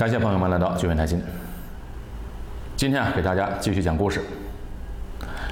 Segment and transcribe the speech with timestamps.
[0.00, 1.22] 感谢朋友们来到聚源谈心。
[2.74, 4.22] 今天啊，给大家继续讲故事。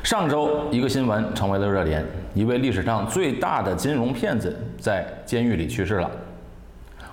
[0.02, 2.02] 上周一个新闻成为了热点，
[2.32, 6.10] 一位历史上最大的金融骗子在监狱里去世了。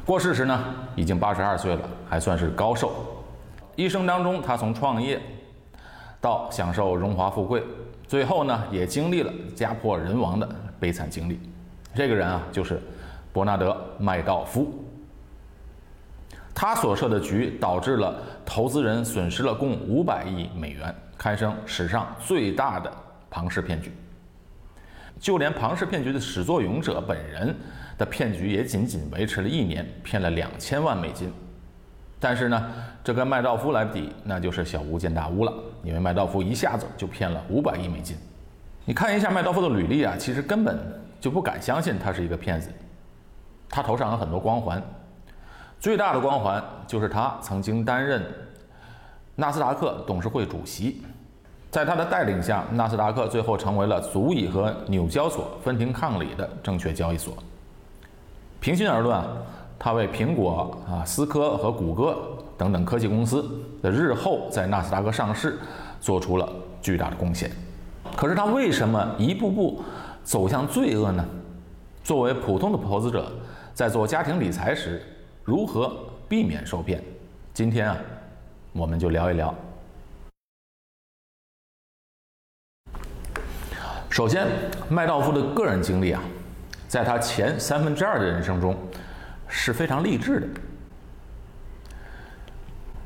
[0.05, 0.63] 过世时呢，
[0.95, 2.93] 已经八十二岁了，还算是高寿。
[3.75, 5.19] 一生当中，他从创业
[6.21, 7.61] 到享受荣华富贵，
[8.07, 10.47] 最后呢，也经历了家破人亡的
[10.79, 11.37] 悲惨经历。
[11.93, 12.81] 这个人啊，就是
[13.33, 14.84] 伯纳德·麦道夫。
[16.55, 18.15] 他所设的局导致了
[18.45, 22.89] 投资人损失了共五百亿美元，堪称史上最大的
[23.29, 23.91] 庞氏骗局。
[25.19, 27.53] 就连庞氏骗局的始作俑者本人
[27.97, 31.29] 的骗局也仅仅维持了一年，骗了两千万美金。
[32.21, 35.53] 但是呢，这跟麦道夫来比，那就是小巫见大巫了，
[35.83, 38.15] 因为麦道夫一下子就骗了五百亿美金。
[38.85, 40.79] 你看一下麦道夫的履历啊，其实根本
[41.19, 42.69] 就不敢相信他是一个骗子。
[43.69, 44.81] 他头上有很多光环。
[45.79, 48.23] 最大的光环就是他曾经担任
[49.35, 51.01] 纳斯达克董事会主席，
[51.69, 57.35] 在他的带领下，纳斯达克最后成为了足以和纽交所分庭抗礼的证券交易所。
[58.59, 59.27] 平心而论啊，
[59.77, 62.17] 他为苹果啊、思科和谷歌
[62.57, 63.45] 等等科技公司
[63.83, 65.59] 的日后在纳斯达克上市
[65.99, 66.49] 做出了
[66.81, 67.51] 巨大的贡献。
[68.15, 69.83] 可是他为什么一步步
[70.23, 71.23] 走向罪恶呢？
[72.03, 73.29] 作为普通的投资者，
[73.73, 75.03] 在做家庭理财时，
[75.45, 75.95] 如何
[76.27, 77.03] 避免受骗？
[77.53, 77.95] 今天啊，
[78.73, 79.53] 我们就聊一聊。
[84.09, 84.47] 首先，
[84.89, 86.23] 麦道夫的个人经历啊，
[86.87, 88.75] 在他前三分之二的人生中
[89.47, 90.47] 是非常励志的。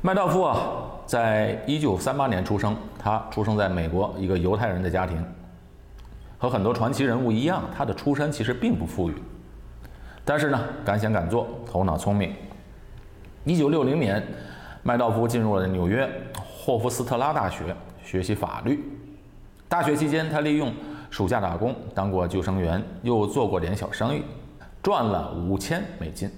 [0.00, 5.22] 麦道夫啊，在一九三八年出生，他出生在美国一个犹太人的家庭，
[6.38, 9.14] 和很多传奇人物一样，他的出身其实并不富裕。
[10.24, 12.34] 但是呢，敢想敢做，头脑聪明。
[13.44, 14.22] 一九六零年，
[14.82, 18.84] 麦道夫进入了纽约霍夫斯特拉大学学习法律。
[19.68, 20.72] 大学期间，他利用
[21.10, 24.22] 暑假打工，当过救生员，又做过点小生意，
[24.82, 26.30] 赚了五千美金。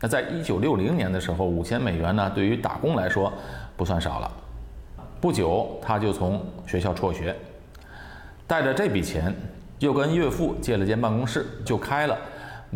[0.00, 3.32] 那在一九六零年的时候，五千美元呢，对于打工来说
[3.76, 4.30] 不算少了。
[5.20, 7.34] 不久，他就从学校辍学，
[8.46, 9.34] 带着这笔钱，
[9.78, 12.16] 又跟岳父借了间办公室，就开了。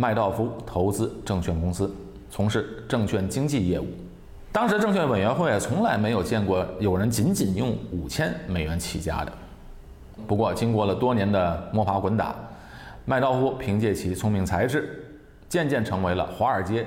[0.00, 1.92] 麦道夫投资证券公司
[2.30, 3.86] 从事证券经纪业务，
[4.52, 9.32] 当时证券委员会从来没有见过有人仅仅用五千美元起家的。
[10.24, 12.32] 不过，经过了多年的摸爬滚打，
[13.06, 15.04] 麦道夫凭借其聪明才智，
[15.48, 16.86] 渐渐成为了华尔街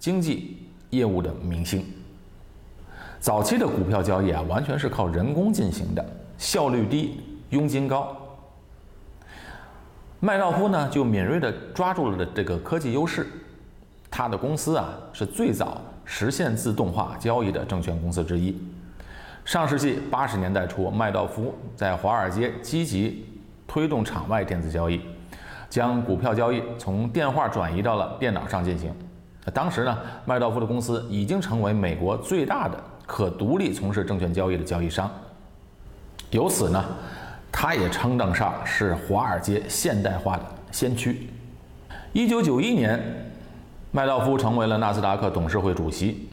[0.00, 1.84] 经济业务的明星。
[3.20, 6.04] 早期的股票交易啊，完全是靠人工进行的，
[6.36, 7.20] 效率低，
[7.50, 8.16] 佣金高。
[10.20, 13.24] 麦道夫呢，就敏锐地抓住了这个科技优势。
[14.10, 18.60] 他的公司啊，是最早实现自动化交易的证券公司之一。
[19.44, 23.26] 上世纪八十年代初，麦道夫在华尔街积极
[23.68, 25.00] 推动场外电子交易，
[25.70, 28.92] 将股票交易从电话转移到了电脑上进行。
[29.54, 32.76] 当时呢，麦道夫的公司已经成为美国最大的
[33.06, 35.08] 可独立从事证券交易的交易商。
[36.32, 36.84] 由此呢。
[37.50, 41.28] 他也称得上是华尔街现代化的先驱。
[42.12, 43.00] 一九九一年，
[43.90, 46.28] 麦道夫成为了纳斯达克董事会主席，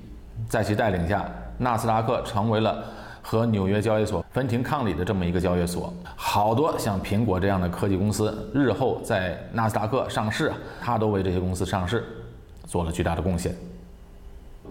[0.47, 1.25] 在其带领下，
[1.57, 2.83] 纳斯达克成为了
[3.21, 5.93] 和纽约交易所分庭抗礼的这么一个交易所。
[6.15, 12.05] 好多像苹果这样的科技公司日后在纳斯达克上市，他都为这些公司上市
[12.65, 13.55] 做了巨大的贡献。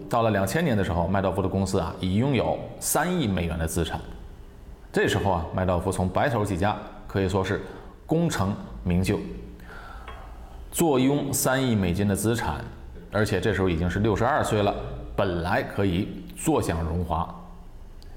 [0.09, 3.99] 到了两千年的时候，麦道夫的公司啊，已拥有三亿美元的资产。
[4.95, 6.73] 这时候啊，麦道夫从白手起家，
[7.05, 7.61] 可以说是
[8.05, 9.19] 功成名就，
[10.71, 12.63] 坐拥三亿美金的资产，
[13.11, 14.73] 而且这时候已经是六十二岁了，
[15.13, 17.27] 本来可以坐享荣华，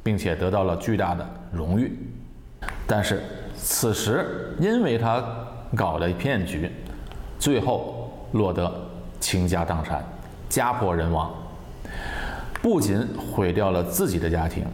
[0.05, 1.99] 并且得到了巨大的荣誉。
[2.87, 3.25] 但是
[3.57, 5.21] 此时，因为他
[5.75, 6.71] 搞了骗局，
[7.41, 8.73] 最后落得
[9.19, 10.05] 倾家荡产，
[10.49, 11.35] 家破人亡，
[12.63, 14.65] 不仅毁掉了自己的家庭，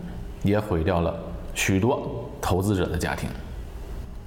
[0.43, 1.19] 也毁掉了。
[1.54, 3.28] 许多投资者的家庭，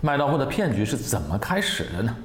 [0.02, 2.16] 麦道夫的骗局是怎么开始的呢？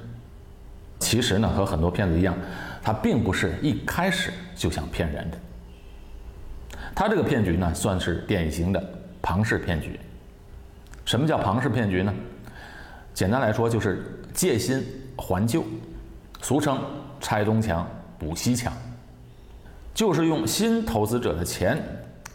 [0.99, 2.33] 其实呢，和很多骗子一样，
[2.81, 5.37] 他并不是一开始就想骗人的。
[6.95, 8.81] 他这个骗局呢，算是典型的
[9.21, 9.99] 庞氏骗局。
[11.03, 12.13] 什么叫庞氏骗局呢？
[13.13, 14.03] 简单来说，就是
[14.33, 14.83] 借新
[15.17, 15.65] 还旧，
[16.41, 16.79] 俗称
[17.19, 17.85] 拆东墙
[18.17, 18.71] 补西墙，
[19.93, 21.77] 就是用新投资者的钱。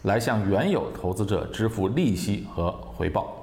[0.03, 3.33] 来向原有投资者支付利息和回报，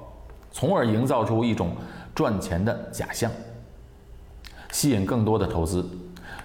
[0.51, 1.75] 从而营造出一种
[2.15, 3.31] 赚钱的假象，
[4.71, 5.85] 吸引更多的投资。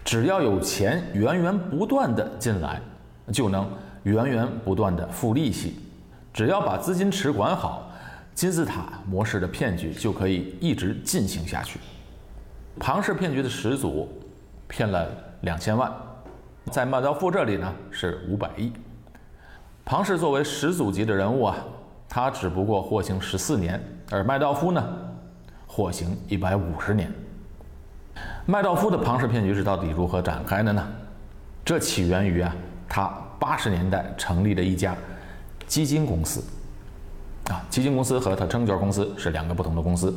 [0.05, 2.81] 只要有钱源源不断的进来，
[3.32, 3.70] 就能
[4.03, 5.76] 源源不断的付利息，
[6.32, 7.91] 只要把资金池管好，
[8.35, 11.79] 金字塔模式的骗局就可以一直进行下去。
[12.79, 14.08] 庞氏骗局的始祖
[14.67, 15.08] 骗了
[15.43, 15.91] 两千万，
[16.70, 18.73] 在麦道夫这里呢是五百亿。
[19.84, 21.56] 庞氏作为始祖级的人物啊，
[22.08, 24.82] 他只不过获刑十四年，而麦道夫呢
[25.67, 27.12] 获刑一百五十年。
[28.46, 30.87] 麦道夫的庞氏骗局是到底如何展开的呢？
[31.64, 32.55] 这起源于啊，
[32.88, 34.96] 他八十年代成立的一家
[35.67, 36.43] 基金公司。
[37.50, 40.14] 啊，基金公司和他证券公司是两个不同的公司。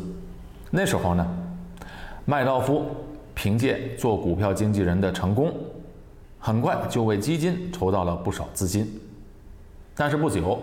[0.69, 1.27] 那时候呢，
[2.23, 2.85] 麦道夫
[3.33, 5.51] 凭借做股票经纪人的成功，
[6.39, 8.87] 很快就为基金筹到了不少资金。
[9.95, 10.59] 但是不久，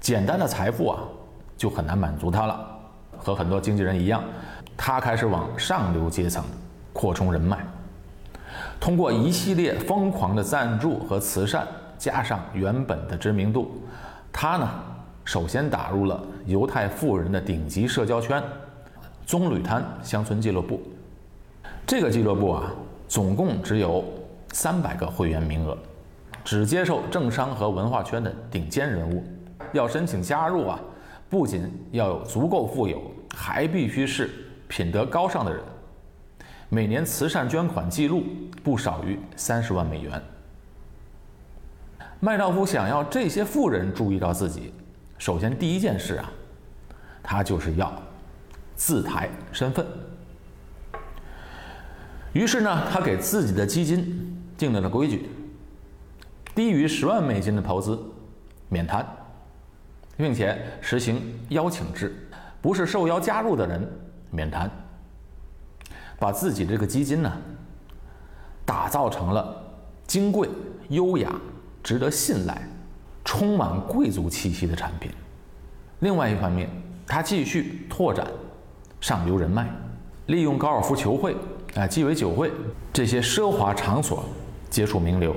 [0.00, 1.00] 简单的财富啊
[1.56, 2.74] 就很难满足他了。
[3.18, 4.22] 和很多经纪人一样，
[4.76, 6.44] 他开始往上流阶层
[6.92, 7.58] 扩充人脉。
[8.80, 11.66] 通过一系列疯狂的赞助和慈善，
[11.98, 13.82] 加上原本的知名度，
[14.32, 14.68] 他呢
[15.24, 18.42] 首先打入了犹太富人的顶级社交圈——
[19.26, 20.80] 棕榈滩乡村俱乐部。
[21.84, 22.72] 这个俱乐部啊，
[23.08, 24.04] 总共只有
[24.52, 25.76] 三百个会员名额。
[26.48, 29.22] 只接受政商和文化圈的顶尖人物，
[29.74, 30.80] 要申请加入啊，
[31.28, 33.02] 不仅要有足够富有，
[33.36, 34.30] 还必须是
[34.66, 35.62] 品德高尚的人。
[36.70, 38.22] 每年慈善捐款记录
[38.64, 40.22] 不少于三十万美元。
[42.18, 44.72] 麦道夫想要这些富人注意到自己，
[45.18, 46.32] 首先第一件事啊，
[47.22, 47.92] 他就是要
[48.74, 49.86] 自抬身份。
[52.32, 55.28] 于是呢，他给自己的基金定了个规矩。
[56.58, 57.96] 低于十万美金的投资
[58.68, 59.06] 免谈，
[60.16, 62.12] 并且实行邀请制，
[62.60, 63.88] 不是受邀加入的人
[64.28, 64.68] 免谈。
[66.18, 67.32] 把自己这个基金呢，
[68.64, 69.56] 打造成了
[70.04, 70.48] 金贵、
[70.88, 71.32] 优雅、
[71.80, 72.60] 值得信赖、
[73.24, 75.12] 充满贵族气息的产品。
[76.00, 76.68] 另外一方面，
[77.06, 78.26] 他继续拓展
[79.00, 79.70] 上流人脉，
[80.26, 81.36] 利用高尔夫球会、
[81.76, 82.50] 啊鸡尾酒会
[82.92, 84.24] 这些奢华场所
[84.68, 85.36] 接触名流。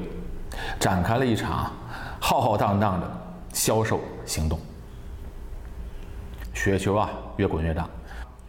[0.80, 1.72] 展开了一场
[2.20, 3.10] 浩浩荡荡的
[3.54, 4.60] 销售行动，
[6.54, 7.88] 雪球啊越滚越大，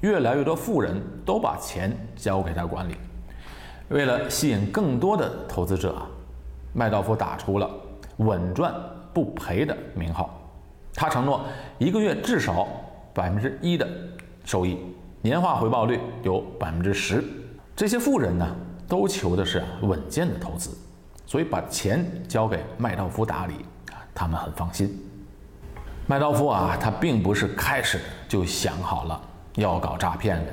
[0.00, 2.96] 越来越多富人都把钱交给他管理。
[3.88, 6.06] 为了吸引更多的投资者啊，
[6.72, 7.70] 麦道夫打出了
[8.18, 8.72] “稳赚
[9.12, 10.38] 不赔”的名号。
[10.94, 11.44] 他承诺
[11.78, 12.66] 一个月至少
[13.12, 13.88] 百分之一的
[14.44, 14.78] 收益，
[15.20, 17.22] 年化回报率有百分之十。
[17.74, 18.56] 这些富人呢，
[18.86, 20.70] 都求的是稳健的投资。
[21.32, 23.54] 所以把钱交给麦道夫打理，
[24.14, 25.02] 他们很放心。
[26.06, 27.98] 麦道夫啊，他并不是开始
[28.28, 29.18] 就想好了
[29.54, 30.52] 要搞诈骗的。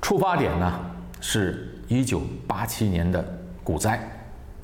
[0.00, 0.80] 出发点呢，
[1.20, 3.20] 是一九八七年的
[3.64, 4.00] 股灾。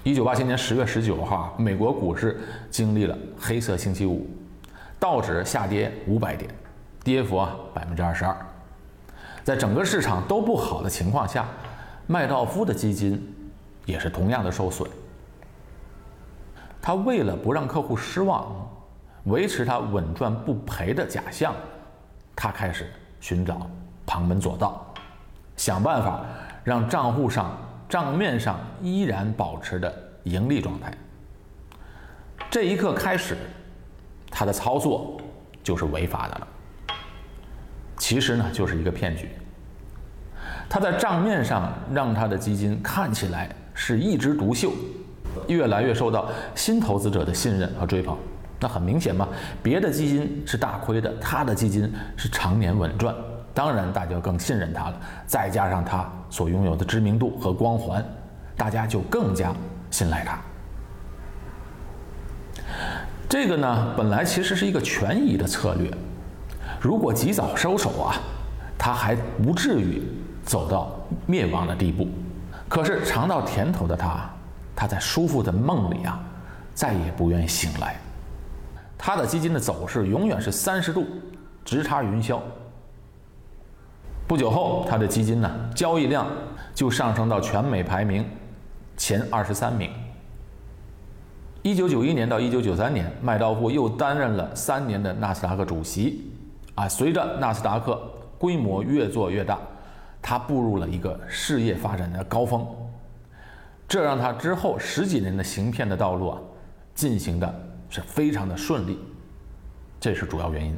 [0.04, 2.38] 一九八七年十月十九号，美国股市
[2.70, 4.24] 经历了黑色星期五，
[5.00, 6.48] 道指下跌五百点，
[7.02, 8.36] 跌幅啊百分之二十二。
[9.42, 11.48] 在整个市场都不好的情况下，
[12.06, 13.33] 麦道夫的基金。
[13.84, 14.90] 也是同样的受损。
[16.80, 18.68] 他为了不让客户失望，
[19.24, 21.54] 维持他稳赚不赔的假象，
[22.36, 23.66] 他开始寻找
[24.04, 24.92] 旁门左道，
[25.56, 26.24] 想办法
[26.62, 27.56] 让账户上
[27.88, 29.90] 账面上依然保持着
[30.24, 30.92] 盈利状态。
[32.50, 33.36] 这一刻开始，
[34.30, 35.18] 他的操作
[35.62, 36.48] 就是违法的了。
[37.96, 39.30] 其实呢，就是一个骗局。
[40.68, 43.48] 他在账面上让他的基金看起来。
[43.74, 44.72] 是一枝独秀，
[45.48, 48.16] 越来越受到新投资者的信任和追捧。
[48.60, 49.28] 那很明显嘛，
[49.62, 53.14] 别的基金是大亏的，他的基金是常年稳赚，
[53.52, 55.00] 当然大家更信任他了。
[55.26, 58.02] 再加上他所拥有的知名度和光环，
[58.56, 59.52] 大家就更加
[59.90, 60.38] 信赖他。
[63.28, 65.90] 这个呢，本来其实是一个权宜的策略，
[66.80, 68.14] 如果及早收手啊，
[68.78, 70.00] 他还不至于
[70.44, 72.08] 走到灭亡的地步。
[72.68, 74.28] 可是尝到甜头的他，
[74.74, 76.18] 他在舒服的梦里啊，
[76.74, 77.96] 再也不愿醒来。
[78.98, 81.06] 他的基金的走势永远是三十度
[81.64, 82.40] 直插云霄。
[84.26, 86.26] 不久后，他的基金呢交易量
[86.74, 88.26] 就上升到全美排名
[88.96, 89.90] 前二十三名。
[91.62, 96.30] 一九九一年到一九九三年，麦道夫又担任了三年的纳斯达克主席。
[96.74, 98.00] 啊，随着纳斯达克
[98.38, 99.58] 规模越做越大。
[100.26, 102.66] 他步入了一个事业发展的高峰，
[103.86, 106.40] 这让他之后十几年的行骗的道路啊，
[106.94, 107.54] 进行的
[107.90, 108.98] 是非常的顺利，
[110.00, 110.74] 这是主要原因。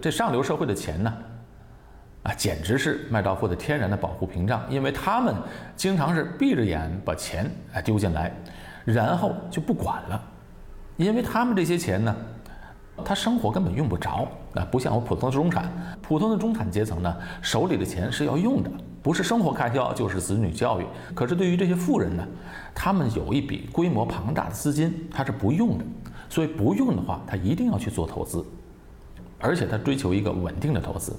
[0.00, 1.12] 这上流社会的钱呢，
[2.22, 5.34] 啊，简直是麦道夫的天然的保护屏障，因为他们
[5.74, 8.32] 经常是闭着眼把钱啊丢进来，
[8.84, 10.22] 然后就不管了，
[10.96, 12.14] 因为他们这些钱呢，
[13.04, 15.70] 他生活根本用不着啊，不像我普通的中产，
[16.02, 18.70] 普通的中产阶层呢，手里的钱是要用的，
[19.02, 20.84] 不是生活开销就是子女教育。
[21.14, 22.26] 可是对于这些富人呢，
[22.74, 25.84] 他们有一笔规模庞大的资金，他是不用的，
[26.28, 28.44] 所以不用的话，他一定要去做投资，
[29.38, 31.14] 而且他追求一个稳定的投资。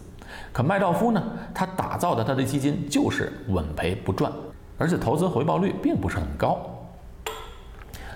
[0.54, 4.32] 可麦道夫呢，他打造的他的基金就是稳赔不赚，
[4.78, 6.60] 而且投资回报率并不是很高。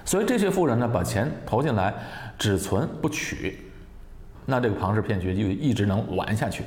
[0.05, 1.93] 所以这些富人呢，把钱投进来，
[2.37, 3.59] 只存不取，
[4.45, 6.63] 那这个庞氏骗局就一直能玩下去。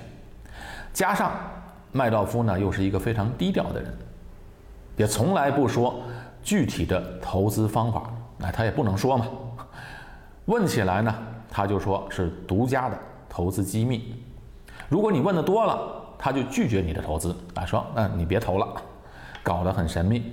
[0.92, 1.32] 加上
[1.92, 3.92] 麦道夫呢，又是一个非常低调的人，
[4.96, 6.02] 也从来不说
[6.42, 9.26] 具体的投资方法，那他也不能说嘛。
[10.46, 11.14] 问起来呢，
[11.50, 14.14] 他就说是独家的投资机密。
[14.88, 15.78] 如果你问的多了，
[16.18, 18.66] 他就拒绝你的投资，啊，说那你别投了，
[19.42, 20.32] 搞得很神秘。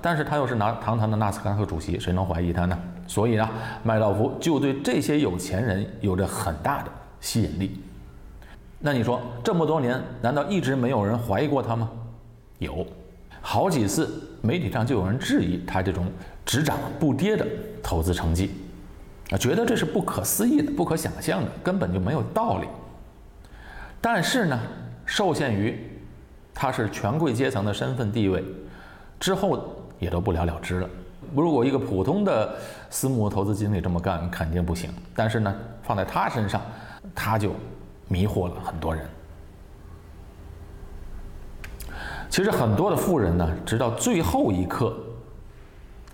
[0.00, 2.78] 但是他又是拿堂堂的纳斯达克主席，谁能怀疑他呢？
[3.06, 3.48] 所以呢，
[3.82, 7.80] 麦道夫就对这些有钱人有着很大的吸引力。
[8.78, 11.90] 那你说这么多年，难道一直没有人怀疑过他吗？
[12.58, 12.86] 有，
[13.40, 16.06] 好几次媒体上就有人质疑他这种
[16.44, 17.46] 只涨不跌的
[17.82, 18.50] 投资成绩，
[19.30, 22.66] 啊，觉得这是不可思议的、不可想象的，根本就没有道理。
[24.00, 24.58] 但是呢，
[25.04, 25.78] 受限于
[26.54, 28.44] 他是权贵阶层的身份地位，
[29.18, 30.88] 之后也都不了了之了。
[31.34, 32.54] 如果一个普通的
[32.88, 34.90] 私募投资经理这么干，肯定不行。
[35.14, 36.60] 但是呢，放在他身上，
[37.14, 37.52] 他就
[38.08, 39.04] 迷惑了很多人。
[42.28, 44.96] 其实很多的富人呢，直到最后一刻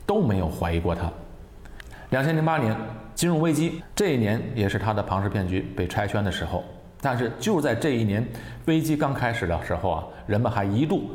[0.06, 1.10] 都没有怀疑过他。
[2.10, 2.76] 两千零八年
[3.14, 6.62] 金融危机这一年，也是他的庞氏骗局被拆穿的时候。
[7.00, 8.26] 但是就在这一年
[8.66, 11.10] 危机刚开始的时候啊，人们还一度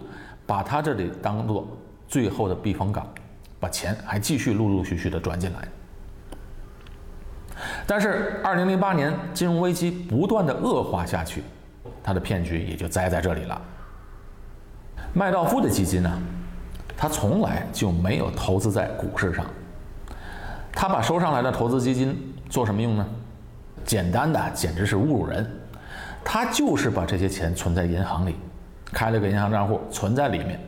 [0.46, 1.68] 把他这里当做
[2.08, 3.08] 最后的避风港，
[3.60, 5.68] 把钱还继续陆陆续续的转进来。
[7.86, 11.44] 但是二零零八年金融危机不断的恶化下去，
[12.04, 13.62] 他的骗局也就栽在这里了。
[15.14, 16.22] 麦道夫的基金呢，
[16.96, 19.46] 他从来就没有投资在股市上，
[20.72, 23.08] 他把收上来的投资基金做什么用呢？
[23.84, 25.50] 简单的简直是侮辱人。
[26.24, 28.36] 他就是把这些钱存在银行里，
[28.92, 30.60] 开了个银行账户存在里面，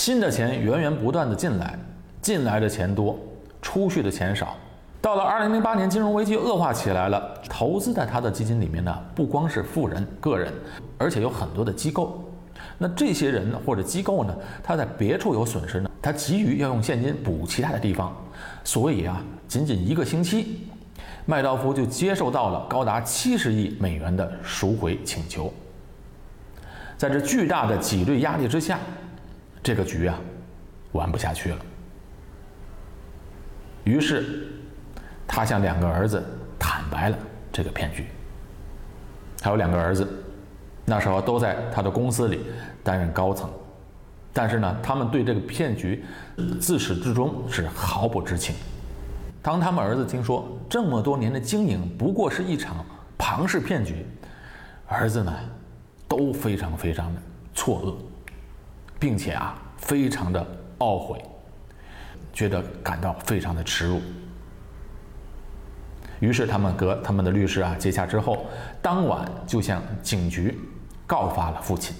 [0.00, 1.78] 新的钱源源不断的进来，
[2.22, 3.18] 进来的钱多，
[3.60, 4.56] 出去的钱少。
[4.98, 10.50] 到了二零零八年金融危机恶化起来了，投资在他的基金里面呢，不光是富人个人，
[10.96, 12.24] 而且有很多的机构。
[12.78, 18.16] 那这些人或者机构呢，他在别处有损失呢，他急于要用现金补其他的地方，
[18.64, 20.66] 所以啊，仅仅一个星期。
[21.26, 25.52] 麦道夫就接受到了高达七十亿美元的赎回请求，
[26.96, 28.78] 在这巨大的挤兑压力之下，
[29.62, 30.18] 这个局啊
[30.92, 31.58] 玩不下去了。
[33.84, 34.48] 于是，
[35.26, 36.22] 他向两个儿子
[36.58, 37.18] 坦白了
[37.50, 38.06] 这个骗局。
[39.42, 40.06] 他有两个儿子，
[40.84, 42.40] 那时候都在他的公司里
[42.84, 43.48] 担任高层，
[44.34, 46.04] 但是呢，他们对这个骗局
[46.60, 48.54] 自始至终是毫不知情。
[49.40, 52.84] 当他们儿子听说这么多年的经营不过是一场
[53.16, 54.04] 庞氏骗局，
[54.86, 55.34] 儿子呢
[56.06, 57.22] 都非常非常的
[57.54, 57.94] 错愕，
[59.00, 60.46] 并且啊非常的
[60.78, 61.20] 懊悔，
[62.32, 64.00] 觉得感到非常的耻辱。
[66.20, 68.44] 于是他们和他们的律师啊接洽之后，
[68.82, 70.56] 当晚就向警局
[71.06, 71.96] 告发了父亲。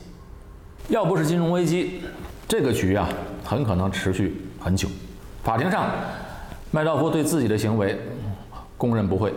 [0.89, 2.03] 要不是金融危机，
[2.47, 3.09] 这个局啊
[3.43, 4.89] 很可能持续很久，
[5.43, 5.89] 法庭上。
[6.73, 7.99] 麦道夫对自己的行为
[8.79, 9.35] 供认不讳，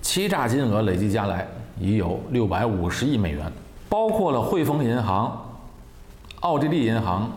[0.00, 1.46] 欺诈金额累计加来
[1.78, 3.52] 已有六百五十亿美元，
[3.88, 5.49] 包括了汇丰银行、
[6.40, 7.30] 奥地利银行、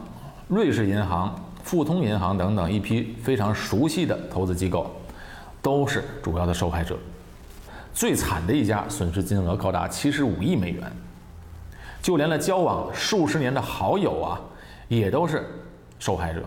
[0.48, 4.90] 瑞士银行、富通银行等等一批非常熟悉的投资机构，
[5.62, 6.98] 都是主要的受害者。
[7.94, 10.90] 最惨的一家损失金额高达七十五亿美元，
[12.02, 14.40] 就连了交往数十年的好友啊，
[14.88, 15.46] 也都是
[16.00, 16.42] 受害者。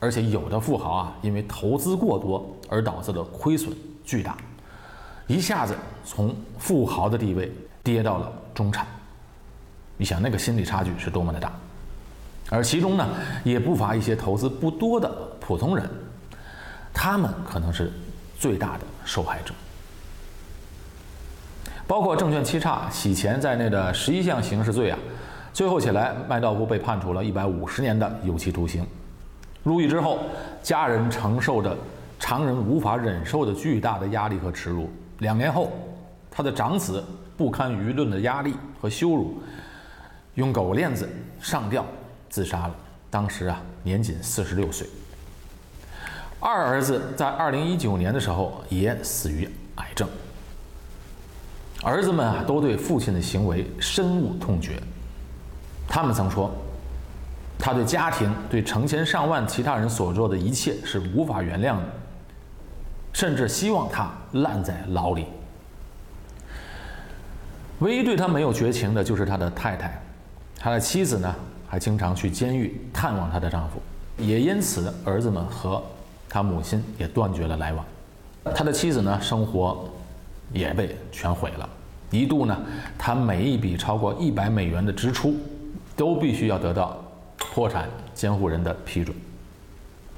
[0.00, 3.72] 而且有的富豪啊，因为投资过多而导致的亏损
[4.04, 4.36] 巨大，
[5.28, 7.52] 一下子从富豪的地位
[7.84, 8.84] 跌到了中产。
[9.96, 11.52] 你想那个心理差距是多么的大？
[12.50, 13.08] 而其中呢，
[13.44, 15.88] 也不乏一些投资不多的普通人，
[16.92, 17.90] 他们可能是
[18.36, 19.54] 最大的受害者。
[21.86, 24.98] 包括证券欺诈、洗钱在内的十一项刑事罪啊，
[25.52, 28.86] 最后起来，麦道夫被判处了一百五十年的有期徒刑。
[29.62, 30.18] 入狱之后，
[30.62, 31.76] 家人承受着
[32.18, 34.90] 常人无法忍受的巨大的压力和耻辱。
[35.18, 35.72] 两年后，
[36.30, 37.04] 他的长子
[37.36, 39.40] 不堪舆论的压力和羞辱，
[40.34, 41.08] 用狗链子
[41.40, 41.84] 上吊
[42.30, 42.74] 自杀了。
[43.10, 44.86] 当时啊，年仅四十六岁。
[46.38, 50.08] 二儿子在二零一九年的时候也死于癌症。
[51.82, 54.80] 儿子们啊，都对父亲的行为深恶痛绝。
[55.88, 56.50] 他们曾说，
[57.58, 61.84] 他对家庭、对成千上万其他人所做的一切是无法原谅的，
[63.12, 65.26] 甚至希望他烂在牢里。
[67.80, 70.00] 唯一对他没有绝情的就是他的太太，
[70.58, 71.34] 他的妻子呢，
[71.70, 73.80] 还经常去监狱探望她的丈夫，
[74.18, 75.82] 也因此儿子们和
[76.28, 77.82] 他母亲也断绝了来往。
[78.54, 79.88] 他的妻子呢，生活。
[80.52, 81.68] 也被全毁了。
[82.10, 82.60] 一度呢，
[82.98, 85.32] 他每一笔超过一百美元的支出，
[85.94, 86.96] 都必须要得到
[87.38, 89.16] 破产监护人的批准。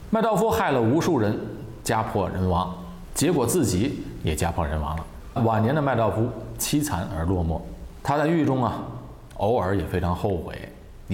[0.09, 1.39] 麦道夫害了无数人，
[1.85, 2.75] 家破人亡，
[3.13, 5.43] 结果自己也家破人亡了。
[5.43, 6.27] 晚年的麦道夫
[6.59, 7.61] 凄惨而落寞。
[8.03, 8.83] 他在狱中啊，
[9.37, 10.57] 偶尔也非常后悔。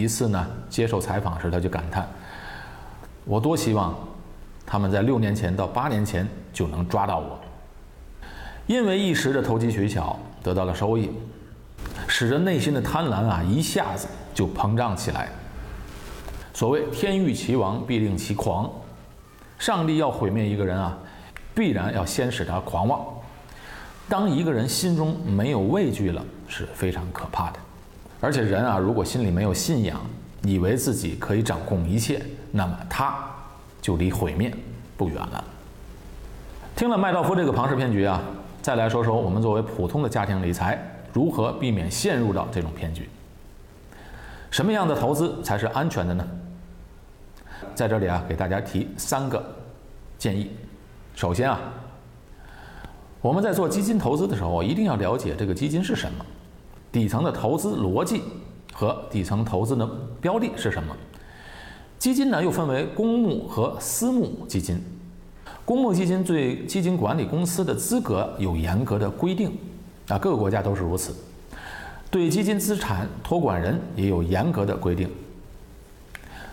[0.01, 2.09] 一次呢，接受采访时，他就感叹
[3.25, 3.95] ：“我多希望
[4.67, 7.39] 他们在六年前到八年前就能抓到我。”
[8.67, 11.11] 因为一时的投机取巧得到了收益，
[12.07, 15.29] 使得内心的贪婪啊一下子就膨胀起来。
[16.53, 18.71] 所谓天欲其亡，必令其狂。
[19.59, 20.99] 上帝要毁灭一个人啊，
[21.55, 23.01] 必然要先使他狂妄。
[24.09, 27.59] 当一个人心中没有畏惧了，是非常可怕的。
[28.21, 30.01] 而且人啊，如果心里没有信仰，
[30.43, 33.17] 以为自己可以掌控一切，那么他
[33.81, 34.53] 就离毁灭
[34.97, 35.45] 不远了。
[36.75, 38.21] 听了麦道夫这个庞氏骗局啊。
[38.61, 40.79] 再来说说我们作为普通的家庭理财，
[41.13, 43.09] 如何避免陷入到这种骗局？
[44.51, 46.29] 什么样的投资才是安全的呢？
[47.75, 49.43] 在这里啊，给大家提三个
[50.19, 50.51] 建议。
[51.15, 51.59] 首先啊，
[53.23, 56.27] 我们在做基金投资的时候，一定要了解这个基金是什么，
[56.91, 58.23] 底层的投资逻辑
[58.73, 59.89] 和底层投资的
[60.21, 60.97] 标的是什么。
[61.99, 64.81] 基金呢，又分为公募和私募基金。
[65.65, 69.57] 公募基金对基金管理公司的资格有严格的规定，
[70.07, 71.15] 啊，各个国家都是如此。
[72.11, 75.11] 对基金资产托管人也有严格的规定。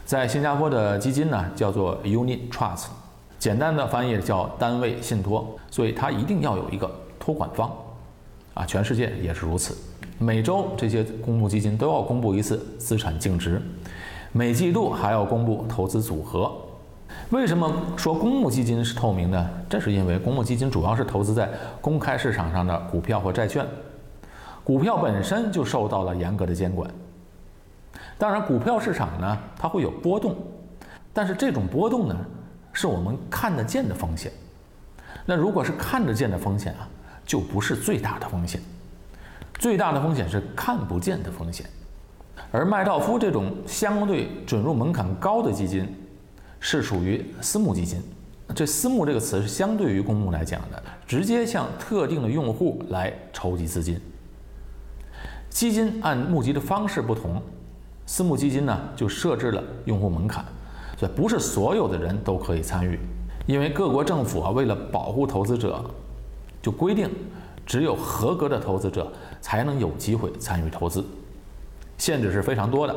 [0.03, 2.87] 在新加坡的基金呢，叫做 Unit Trust，
[3.39, 7.71] 简单的翻译叫单位信托，所以它一定要有一个托管方，
[8.53, 9.77] 啊，全世界也是如此。
[10.17, 13.61] 每周这些公募基金都要公布一次资产净值，
[14.31, 16.51] 每季度还要公布投资组合。
[17.31, 19.49] 为什么说公募基金是透明的？
[19.69, 21.49] 这是因为公募基金主要是投资在
[21.81, 23.65] 公开市场上的股票或债券，
[24.63, 26.89] 股票本身就受到了严格的监管。
[28.17, 30.35] 当然，股票市场呢，它会有波动，
[31.11, 32.15] 但是这种波动呢，
[32.71, 34.31] 是我们看得见的风险。
[35.25, 36.87] 那如果是看得见的风险啊，
[37.25, 38.61] 就不是最大的风险。
[39.59, 41.65] 最大的风险是看不见的风险。
[42.51, 45.87] 而麦道夫这种相对准入门槛高的基金。
[46.57, 48.01] 是属于私募基金，
[48.55, 54.01] 这“私募”这个词是相对于公募来讲的，直接向特定的用户来筹集资金。
[55.47, 57.39] 基金按募集的方式不同，
[58.07, 60.43] 私募基金呢就设置了用户门槛，
[60.97, 62.99] 所以不是所有的人都可以参与。
[63.45, 65.85] 因为各国政府啊为了保护投资者，
[66.63, 67.07] 就规定
[67.63, 69.13] 只有合格的投资者
[69.45, 71.05] 才能有机会参与投资，
[71.99, 72.95] 限制是非常多的。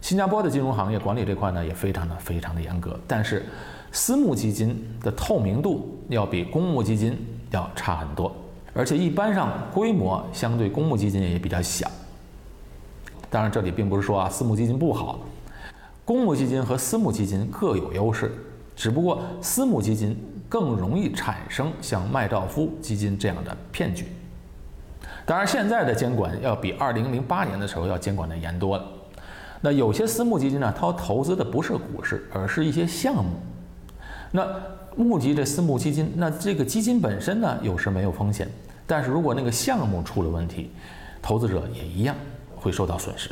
[0.00, 3.44] 新加坡的金融行业管理这块呢也非常的非常的严格，但是
[3.90, 7.18] 私募基金的透明度要比公募基金
[7.50, 8.32] 要差很多，
[8.72, 11.90] 而且一般上规模相对公募基金也比较小。
[13.28, 15.18] 当然这里并不是说啊私募基金不好，
[16.04, 18.32] 公募基金和私募基金各有优势，
[18.76, 20.16] 只不过私募基金
[20.48, 24.06] 更容易产生像麦道夫基金这样的骗局。
[25.28, 28.84] 当然现在的监管要比二零零八年的时候要监管的严多了。
[29.60, 33.32] 那有些私募基金呢，它投资的不是股市，而是一些项目。
[34.32, 34.48] 那
[34.96, 38.48] 募集这私募基金，那这个基金本身呢，有时没有风险，
[38.86, 40.70] 但是如果那个项目出了问题，
[41.20, 42.16] 投资者也一样
[42.56, 43.30] 会受到损失。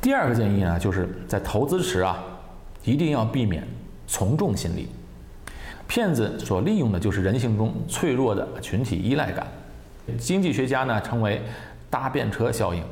[0.00, 2.22] 第二个建议呢，就是在投资时啊，
[2.84, 3.66] 一定要避免
[4.06, 4.88] 从众心理。
[5.88, 9.44] 骗子所利用的就是人性中脆弱的群体依赖感，
[10.16, 11.42] 经济学家呢称为
[11.90, 12.82] 搭便车效应。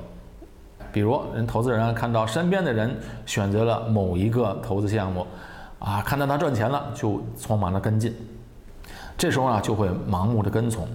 [0.92, 5.26] 比如，人投资人看到身边的人选择了某一个投资项目，
[5.78, 8.14] 啊，看到他赚钱了，就匆忙的跟进，
[9.18, 10.88] 这时候啊，就会盲目的跟从，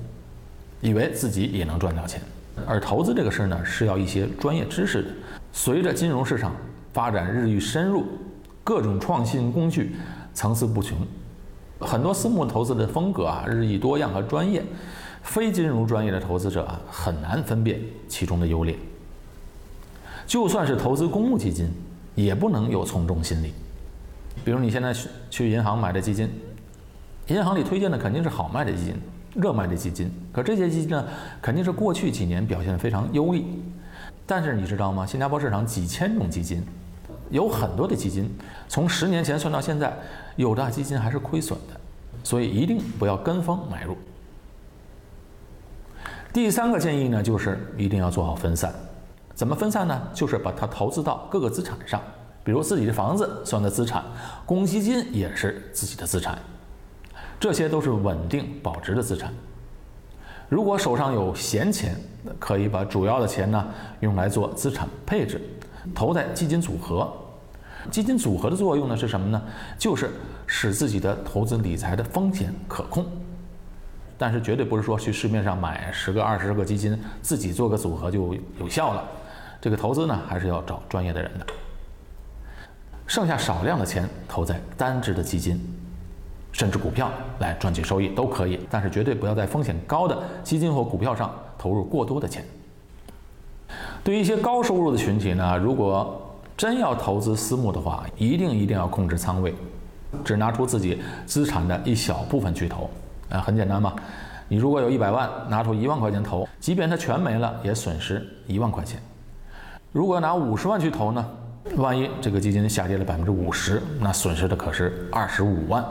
[0.80, 2.20] 以为自己也能赚到钱。
[2.66, 5.10] 而投资这个事儿呢，是要一些专业知识的。
[5.52, 6.52] 随着金融市场
[6.94, 8.06] 发展日益深入，
[8.64, 9.96] 各种创新工具
[10.34, 10.98] 层出不穷，
[11.80, 14.64] 很多私募投资的风格啊日益多样和专业，
[15.24, 18.76] 非金融专业的投资者啊很难分辨其中的优劣。
[20.28, 21.70] 就算是投资公募基金，
[22.16, 23.54] 也不能有从众心理。
[24.46, 26.30] 比如你现在去去银行买的基金，
[27.28, 28.96] 银行里推荐的肯定是好卖的基金、
[29.36, 31.06] 热卖的基金，可这些基金呢，
[31.42, 33.46] 肯定是过去几年表现非常优异。
[34.26, 35.06] 但是你知道吗？
[35.06, 36.64] 新加坡市场几千种基金，
[37.30, 38.30] 有很多的基金，
[38.70, 39.94] 从十年前算到现在，
[40.38, 41.80] 有的基金还是亏损的，
[42.24, 43.98] 所以一定不要跟风买入。
[46.34, 48.74] 第三个建议呢，就是一定要做好分散。
[49.34, 50.02] 怎么分散呢？
[50.14, 52.02] 就是把它投资到各个资产上，
[52.42, 54.02] 比如自己的房子算的资产，
[54.46, 56.38] 公积金也是自己的资产，
[57.38, 59.34] 这些都是稳定保值的资产。
[60.48, 61.96] 如果手上有闲钱，
[62.40, 63.68] 可以把主要的钱呢
[64.00, 65.42] 用来做资产配置，
[65.94, 67.12] 投在基金组合。
[67.90, 69.42] 基金组合的作用呢是什么呢？
[69.78, 70.12] 就是
[70.48, 73.06] 使自己的投资理财的风险可控。
[74.22, 79.04] 但是绝对不是说去市面上买十个、二十个基金，自己做个组合就有效了。
[79.60, 81.46] 这个投资呢，还是要找专业的人的。
[83.08, 85.60] 剩下少量的钱投在单只的基金，
[86.52, 88.60] 甚至股票来赚取收益都可以。
[88.70, 92.46] 但是绝对不要在风险高的基金或股票上投入过多的钱。
[94.04, 99.56] 对于一些高收入的群体呢，如果真要投资私募的话，一定一定要控制仓位，
[100.24, 102.88] 只拿出自己资产的一小部分去投。
[103.32, 103.96] 啊，很简单嘛，
[104.48, 109.02] 你如果有一百万，拿出一万块钱投，即便它全没了，也损失一万块钱。
[109.92, 111.26] 如果拿五十万去投呢，
[111.78, 115.84] 万一这个基金下跌了百分之五十，那损失的可是二十五万。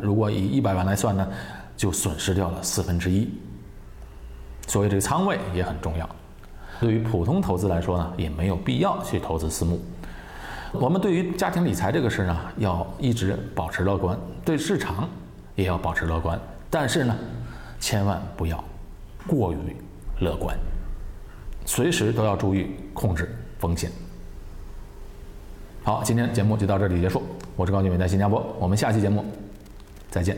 [0.00, 1.28] 如果以一百万来算呢，
[1.76, 3.30] 就损失掉了四分之一。
[4.66, 6.08] 所以这个仓位也很重要。
[6.80, 9.80] 对于普通投资来说呢，也没有必要去投资私募。
[10.72, 15.08] 我们对于家庭理财这个事呢，要一直保持乐观，对市场
[15.54, 16.38] 也要保持乐观。
[16.70, 17.16] 但是呢，
[17.78, 18.62] 千万不要
[19.26, 19.56] 过于
[20.20, 20.56] 乐观，
[21.64, 23.90] 随时都要注意控制风险。
[25.82, 27.22] 好，今天节目就到这里结束。
[27.54, 29.24] 我是高俊伟，在新加坡，我们下期节目
[30.10, 30.36] 再见。